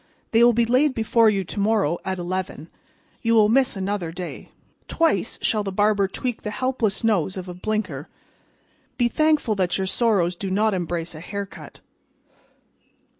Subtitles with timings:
[0.31, 2.69] They will be laid before you to morrow at eleven.
[3.21, 4.49] You will miss another day.
[4.87, 8.09] Twice shall the barber tweak the helpless nose of a Blinker.
[8.97, 11.81] Be thankful that your sorrows do not embrace a haircut."